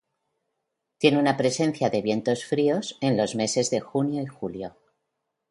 [0.97, 4.75] Tiene una presencia de vientos fríos en los meses de junio y julio.